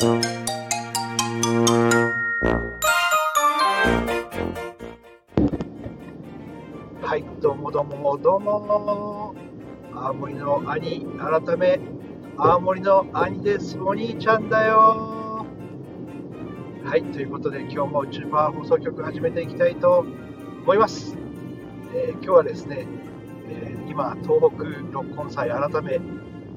[0.00, 0.06] は
[7.16, 9.34] い、どうもどうもどうも。
[9.92, 11.80] 青森の兄、改め、
[12.36, 13.76] 青森の兄です。
[13.80, 15.44] お兄ちゃんだよ。
[16.84, 20.06] はい、ということで今日も宇宙パワー放送局始めていきたいと
[20.62, 21.16] 思います。
[21.92, 22.86] えー今日はですね、
[23.48, 24.62] えー今、東北
[24.92, 25.98] 六根祭改め、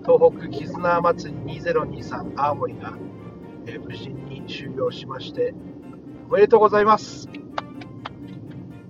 [0.06, 2.94] 東北絆祭り2023青森が、
[3.66, 5.54] えー無事に終了しまして、
[6.30, 7.30] おめでとうございます。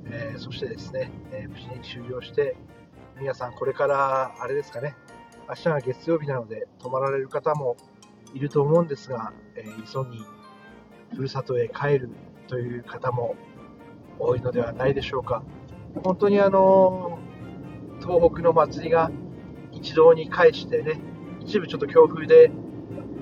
[0.05, 2.55] えーそしてですね、えー無事に終了して、
[3.19, 4.95] 皆さんこれから、あれですかね、
[5.49, 7.75] 明日が月曜日なので泊まられる方も
[8.33, 10.23] いると思うんですが、えー急ぎ
[11.15, 12.09] ふるさとへ帰る
[12.47, 13.35] という方も
[14.19, 15.43] 多いのではないでしょうか。
[16.03, 17.19] 本当にあの
[17.99, 19.11] 東北の祭りが
[19.73, 20.99] 一堂に会してね、
[21.41, 22.51] 一部ちょっと強風で、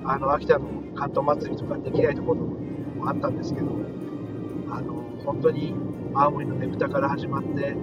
[0.06, 3.68] あの秋田の関東祭りとかできないところもあったんですけど、
[4.72, 5.74] あの本当に
[6.14, 7.76] 青森のねぶたから始まって、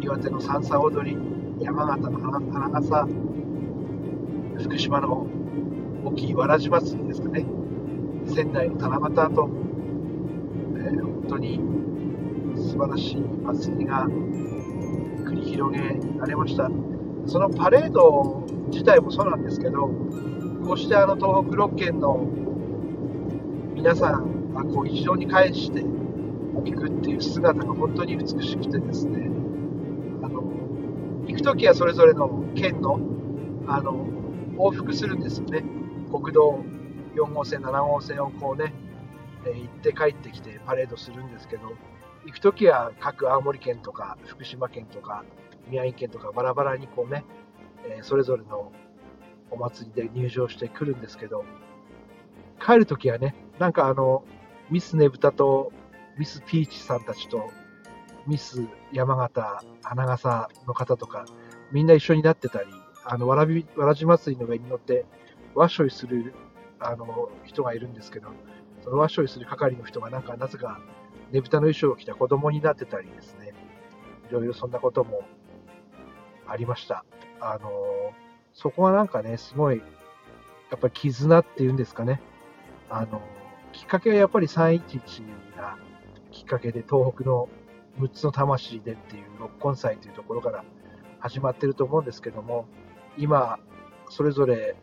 [0.00, 1.16] 岩手の三叉踊り、
[1.60, 3.08] 山形の花笠、
[4.62, 5.26] 福島の
[6.04, 7.46] 大きいわらじ祭りですかね、
[8.26, 9.48] 仙台の七夕と、
[10.76, 11.60] えー本当に
[12.56, 16.70] 素晴らしい祭りが繰り広げられました。
[17.26, 19.90] そのパレード自体もそうなんですけど、
[20.66, 22.26] こしてあの東北6県の
[23.74, 25.80] 皆さんがこう非常に返して
[26.68, 29.28] いくっていう姿が本当に美しくてですね、
[30.24, 30.42] あの
[31.28, 32.98] 行くときはそれぞれの県の
[33.68, 34.08] あの
[34.58, 35.62] 往復するんですよね。
[36.10, 36.58] 国道
[37.14, 38.74] 4号線、7号線をこうね、
[39.46, 41.72] え行って帰ってきてパレードするんですけど、
[42.24, 45.24] 行くときは各青森県とか福島県とか
[45.68, 47.24] 宮城県とかバラバラにこうね、
[47.84, 48.72] えそれぞれの
[49.50, 51.44] お祭りで入場してくるんですけど、
[52.64, 54.24] 帰るときはね、なんかあの、
[54.70, 55.72] ミスねぶたと
[56.18, 57.50] ミスピーチさんたちと
[58.26, 61.26] ミス山形花笠の方とか、
[61.70, 62.68] みんな一緒になってたり、
[63.04, 65.06] あの、わらび、わらじ祭りの上に乗って、
[65.54, 66.34] わっしょいする、
[66.80, 68.28] あの、人がいるんですけど、
[68.82, 70.80] そのわっしょいする係の人がなんか、なぜか、
[71.30, 73.54] ねぶたの衣装を着た子供になってたりですね、
[74.28, 75.22] いろいろそんなことも
[76.46, 77.04] ありました。
[77.40, 77.70] あの、
[78.56, 79.78] そこはなんかね、すごい、
[80.70, 82.22] やっぱり絆っていうんですかね。
[82.88, 83.20] あの、
[83.72, 85.76] きっかけはやっぱり311が
[86.32, 87.50] きっかけで東北の
[88.00, 90.64] 6つの魂でっていう六根祭というところから
[91.18, 92.66] 始まってると思うんですけども、
[93.18, 93.58] 今、
[94.08, 94.74] それぞれ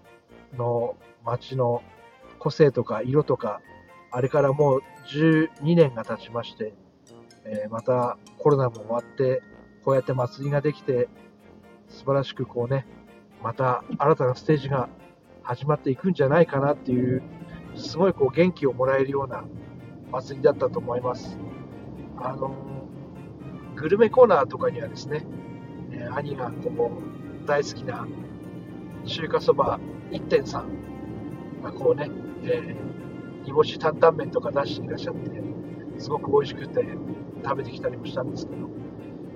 [0.56, 0.96] の
[1.26, 1.82] 街の
[2.38, 3.60] 個性とか色とか、
[4.12, 6.76] あれからもう12年が経ちまして、
[7.46, 9.42] えーまたコロナも終わって、
[9.84, 11.10] こうやって祭りができて、
[11.90, 12.86] 素晴らしくこうね、
[13.44, 14.88] また新たなステージが
[15.44, 17.22] 始まっていくんじゃないかなっていう、
[17.76, 19.44] すごいこう元気をもらえるような
[20.12, 21.38] 祭りだったと思います。
[22.18, 22.56] あの
[23.76, 25.26] グルメコーナーとかにはですね、
[25.92, 26.92] えー兄がこ
[27.44, 28.08] う大好きな
[29.06, 29.80] 中華そば
[30.12, 32.10] 1.3がこうね、
[32.44, 32.94] えー
[33.46, 35.30] 煮干し担々麺とか出していらっしゃって、
[35.98, 36.86] すごく美味しくて
[37.44, 38.70] 食べてきたりもしたんですけど、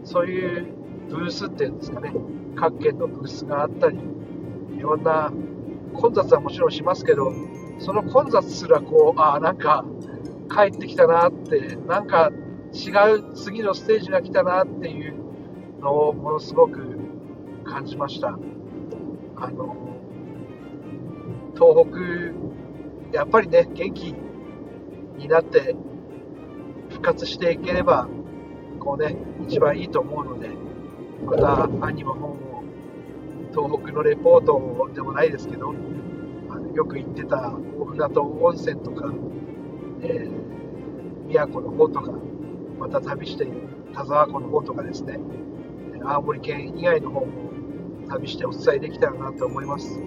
[0.06, 2.14] そういうブースっていうんですかね、
[2.56, 3.98] 各県のブースがあったり、
[4.78, 5.32] いろんな
[5.94, 7.32] 混雑はもちろんしますけど、
[7.80, 9.86] その混雑すらこう、ああ、なんか
[10.50, 12.32] 帰ってきたなって、なんか
[12.74, 15.16] 違う次のステージが来たなっていう
[15.80, 16.98] のをものすごく
[17.64, 18.38] 感じました。
[19.36, 19.76] あの、
[21.56, 21.86] 東
[23.12, 24.16] 北、やっぱりね、元気
[25.18, 25.76] になって
[26.90, 28.08] 復活していければ、
[28.80, 29.16] こうね、
[29.48, 30.50] 一番いいと思うので、
[31.26, 32.64] また兄も本を、
[33.52, 35.74] 東北のレポートでもないですけど、
[36.50, 39.14] あのよく行ってた大船渡温泉とか、
[40.02, 40.48] えー
[41.28, 42.14] 宮古の方とか、
[42.80, 45.20] また旅している田沢湖の方とかですね、
[46.04, 47.28] 青森県以外の方も
[48.10, 50.00] 旅してお伝えできたらなと思います。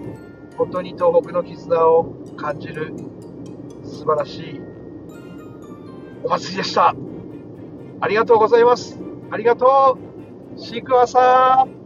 [0.57, 2.93] 本当に東北の絆を感じる
[3.83, 4.61] 素晴らしい
[6.23, 6.95] お祭りでした。
[7.99, 8.99] ありがとうございます。
[9.29, 10.10] ありがとう。
[10.57, 11.80] シークワーサー。